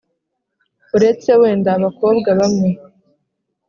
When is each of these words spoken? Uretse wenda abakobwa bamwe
Uretse 0.95 1.29
wenda 1.41 1.69
abakobwa 1.77 2.29
bamwe 2.39 2.69